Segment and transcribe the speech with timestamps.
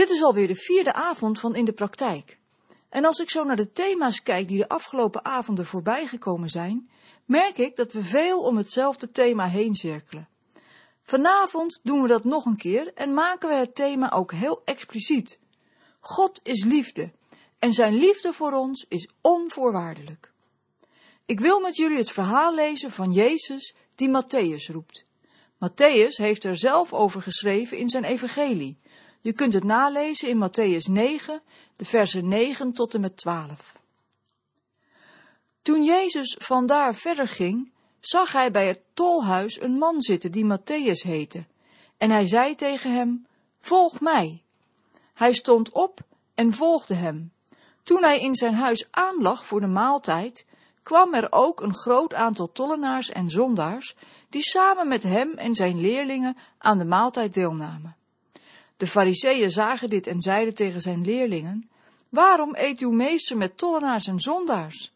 [0.00, 2.38] Dit is alweer de vierde avond van In de Praktijk.
[2.88, 6.90] En als ik zo naar de thema's kijk die de afgelopen avonden voorbij gekomen zijn,
[7.24, 10.28] merk ik dat we veel om hetzelfde thema heen cirkelen.
[11.02, 15.38] Vanavond doen we dat nog een keer en maken we het thema ook heel expliciet.
[16.00, 17.12] God is liefde
[17.58, 20.32] en zijn liefde voor ons is onvoorwaardelijk.
[21.26, 25.04] Ik wil met jullie het verhaal lezen van Jezus die Matthäus roept.
[25.54, 28.78] Matthäus heeft er zelf over geschreven in zijn evangelie.
[29.20, 31.42] Je kunt het nalezen in Matthäus 9,
[31.76, 33.78] de versen 9 tot en met 12.
[35.62, 41.02] Toen Jezus vandaar verder ging, zag hij bij het tolhuis een man zitten die Matthäus
[41.02, 41.46] heette.
[41.96, 43.26] En hij zei tegen hem,
[43.60, 44.42] volg mij.
[45.14, 46.00] Hij stond op
[46.34, 47.32] en volgde hem.
[47.82, 50.46] Toen hij in zijn huis aanlag voor de maaltijd,
[50.82, 53.96] kwam er ook een groot aantal tollenaars en zondaars,
[54.28, 57.96] die samen met hem en zijn leerlingen aan de maaltijd deelnamen.
[58.80, 61.70] De fariseeën zagen dit en zeiden tegen zijn leerlingen,
[62.08, 64.92] waarom eet uw meester met tollenaars en zondaars?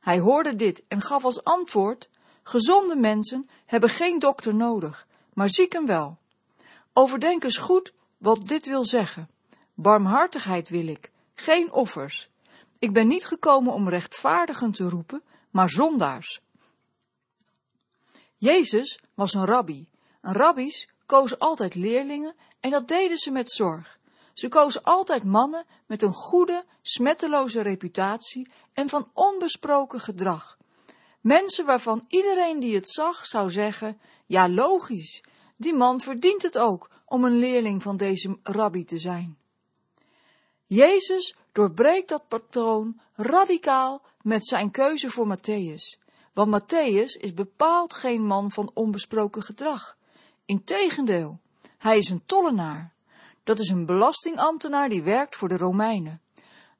[0.00, 2.08] Hij hoorde dit en gaf als antwoord,
[2.42, 6.18] gezonde mensen hebben geen dokter nodig, maar zieken wel.
[6.92, 9.30] Overdenk eens goed wat dit wil zeggen.
[9.74, 12.28] Barmhartigheid wil ik, geen offers.
[12.78, 16.40] Ik ben niet gekomen om rechtvaardigen te roepen, maar zondaars.
[18.36, 19.88] Jezus was een rabbi.
[20.20, 22.34] En rabbies kozen altijd leerlingen
[22.66, 23.98] en dat deden ze met zorg.
[24.32, 30.58] Ze kozen altijd mannen met een goede, smetteloze reputatie en van onbesproken gedrag.
[31.20, 35.22] Mensen waarvan iedereen die het zag zou zeggen, ja logisch,
[35.56, 39.38] die man verdient het ook om een leerling van deze rabbi te zijn.
[40.64, 46.02] Jezus doorbreekt dat patroon radicaal met zijn keuze voor Matthäus.
[46.32, 49.96] Want Matthäus is bepaald geen man van onbesproken gedrag.
[50.44, 51.40] Integendeel,
[51.86, 52.92] hij is een tollenaar.
[53.44, 56.20] Dat is een belastingambtenaar die werkt voor de Romeinen.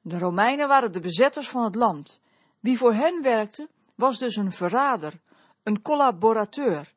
[0.01, 2.19] De Romeinen waren de bezetters van het land.
[2.59, 5.19] Wie voor hen werkte, was dus een verrader,
[5.63, 6.93] een collaborateur.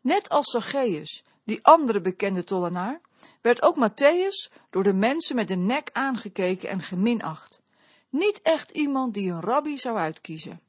[0.00, 3.00] Net als Zacchaeus, die andere bekende tollenaar,
[3.40, 7.60] werd ook Matthäus door de mensen met de nek aangekeken en geminacht.
[8.08, 10.60] Niet echt iemand die een rabbi zou uitkiezen.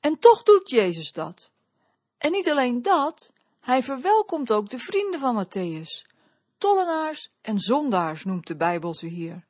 [0.00, 1.50] En toch doet Jezus dat.
[2.18, 6.08] En niet alleen dat, hij verwelkomt ook de vrienden van Matthäus.
[6.58, 9.48] Tollenaars en zondaars noemt de Bijbel ze hier.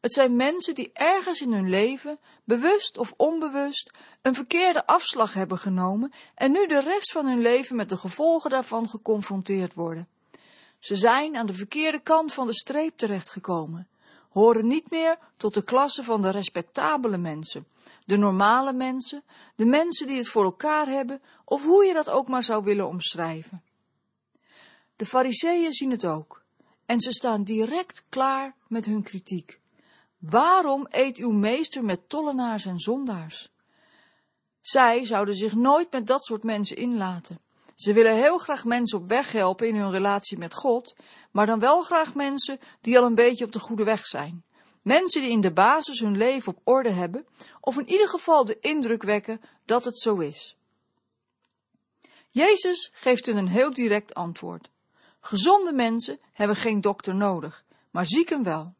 [0.00, 3.90] Het zijn mensen die ergens in hun leven, bewust of onbewust,
[4.22, 8.50] een verkeerde afslag hebben genomen en nu de rest van hun leven met de gevolgen
[8.50, 10.08] daarvan geconfronteerd worden.
[10.78, 13.88] Ze zijn aan de verkeerde kant van de streep terechtgekomen,
[14.30, 17.66] horen niet meer tot de klasse van de respectabele mensen,
[18.04, 19.24] de normale mensen,
[19.56, 22.88] de mensen die het voor elkaar hebben, of hoe je dat ook maar zou willen
[22.88, 23.62] omschrijven.
[24.96, 26.44] De fariseeën zien het ook,
[26.86, 29.60] en ze staan direct klaar met hun kritiek.
[30.18, 33.52] Waarom eet uw meester met tollenaars en zondaars?
[34.60, 37.40] Zij zouden zich nooit met dat soort mensen inlaten.
[37.80, 40.96] Ze willen heel graag mensen op weg helpen in hun relatie met God,
[41.30, 44.44] maar dan wel graag mensen die al een beetje op de goede weg zijn.
[44.82, 47.26] Mensen die in de basis hun leven op orde hebben,
[47.60, 50.56] of in ieder geval de indruk wekken dat het zo is.
[52.30, 54.70] Jezus geeft hun een heel direct antwoord.
[55.20, 58.74] Gezonde mensen hebben geen dokter nodig, maar zieken wel.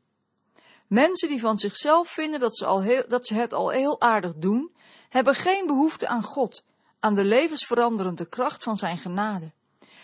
[0.86, 4.34] Mensen die van zichzelf vinden dat ze, al heel, dat ze het al heel aardig
[4.36, 4.74] doen,
[5.08, 6.64] hebben geen behoefte aan God,
[7.00, 9.52] aan de levensveranderende kracht van zijn genade.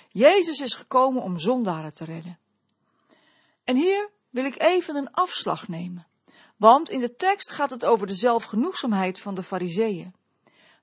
[0.08, 2.38] Jezus is gekomen om zondaren te redden.
[3.64, 6.06] En hier wil ik even een afslag nemen,
[6.56, 10.14] want in de tekst gaat het over de zelfgenoegzaamheid van de fariseeën.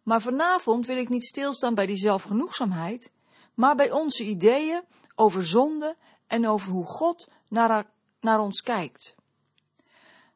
[0.03, 3.12] Maar vanavond wil ik niet stilstaan bij die zelfgenoegzaamheid,
[3.53, 4.81] maar bij onze ideeën
[5.16, 5.96] over zonde
[6.28, 7.85] en over hoe God naar,
[8.19, 9.16] naar ons kijkt.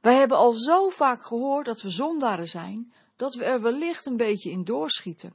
[0.02, 4.18] Wij hebben al zo vaak gehoord dat we zondaren zijn, dat we er wellicht een
[4.18, 5.34] beetje in doorschieten.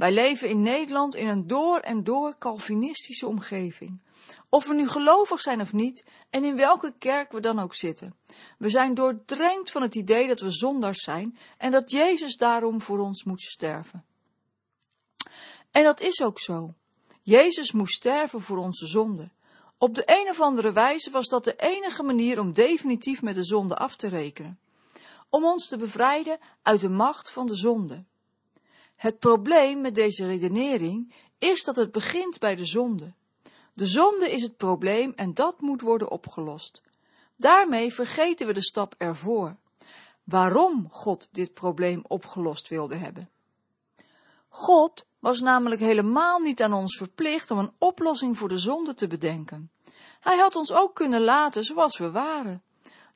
[0.00, 4.00] Wij leven in Nederland in een door en door Calvinistische omgeving.
[4.48, 8.14] Of we nu gelovig zijn of niet, en in welke kerk we dan ook zitten.
[8.58, 12.98] We zijn doordrenkt van het idee dat we zondaars zijn en dat Jezus daarom voor
[12.98, 14.04] ons moet sterven.
[15.70, 16.74] En dat is ook zo.
[17.22, 19.30] Jezus moest sterven voor onze zonde.
[19.78, 23.44] Op de een of andere wijze was dat de enige manier om definitief met de
[23.44, 24.60] zonde af te rekenen.
[25.28, 28.04] Om ons te bevrijden uit de macht van de zonde.
[29.00, 33.12] Het probleem met deze redenering is dat het begint bij de zonde.
[33.72, 36.82] De zonde is het probleem en dat moet worden opgelost.
[37.36, 39.56] Daarmee vergeten we de stap ervoor.
[40.24, 43.30] Waarom God dit probleem opgelost wilde hebben.
[44.48, 49.06] God was namelijk helemaal niet aan ons verplicht om een oplossing voor de zonde te
[49.06, 49.70] bedenken.
[50.20, 52.62] Hij had ons ook kunnen laten zoals we waren.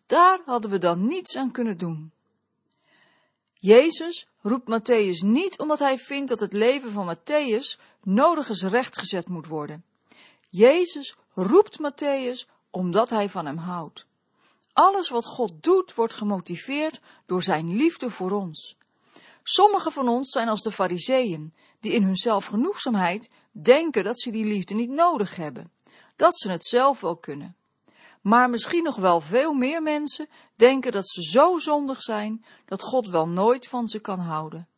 [0.06, 2.12] Daar hadden we dan niets aan kunnen doen.
[3.64, 9.28] Jezus roept Matthäus niet omdat hij vindt dat het leven van Matthäus nodig eens rechtgezet
[9.28, 9.84] moet worden.
[10.48, 14.06] Jezus roept Matthäus omdat hij van hem houdt.
[14.72, 18.76] Alles wat God doet wordt gemotiveerd door zijn liefde voor ons.
[19.42, 24.44] Sommigen van ons zijn als de fariseeën, die in hun zelfgenoegzaamheid denken dat ze die
[24.44, 25.72] liefde niet nodig hebben,
[26.16, 27.56] dat ze het zelf wel kunnen.
[28.24, 33.08] Maar misschien nog wel veel meer mensen denken dat ze zo zondig zijn dat God
[33.08, 34.68] wel nooit van ze kan houden.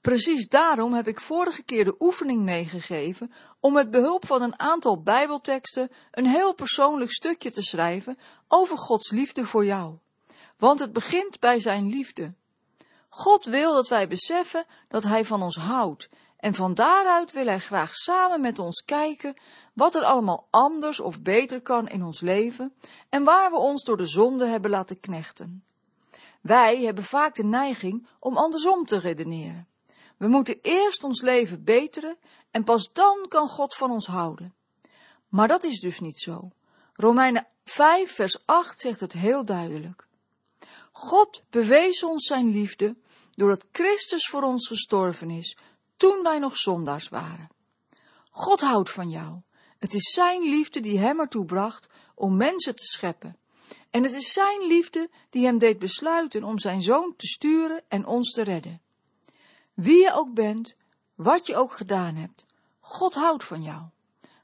[0.00, 5.02] Precies daarom heb ik vorige keer de oefening meegegeven om met behulp van een aantal
[5.02, 8.18] Bijbelteksten een heel persoonlijk stukje te schrijven
[8.48, 9.98] over Gods liefde voor jou.
[10.56, 12.34] Want het begint bij zijn liefde.
[13.08, 16.08] God wil dat wij beseffen dat Hij van ons houdt
[16.40, 19.34] en van daaruit wil Hij graag samen met ons kijken
[19.72, 22.74] wat er allemaal anders of beter kan in ons leven
[23.08, 25.64] en waar we ons door de zonde hebben laten knechten.
[26.40, 29.68] Wij hebben vaak de neiging om andersom te redeneren.
[30.16, 32.16] We moeten eerst ons leven beteren
[32.50, 34.54] en pas dan kan God van ons houden.
[35.28, 36.50] Maar dat is dus niet zo.
[36.94, 40.06] Romeinen 5, vers 8 zegt het heel duidelijk.
[40.92, 42.96] God bewees ons zijn liefde
[43.34, 45.56] doordat Christus voor ons gestorven is
[46.00, 47.50] toen wij nog zondaars waren.
[48.30, 49.40] God houdt van jou.
[49.78, 53.36] Het is zijn liefde die hem ertoe bracht om mensen te scheppen.
[53.90, 58.06] En het is zijn liefde die hem deed besluiten om zijn zoon te sturen en
[58.06, 58.80] ons te redden.
[59.74, 60.74] Wie je ook bent,
[61.14, 62.46] wat je ook gedaan hebt,
[62.80, 63.82] God houdt van jou.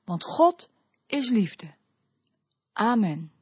[0.05, 0.69] Want God
[1.06, 1.75] is liefde.
[2.73, 3.36] Amen.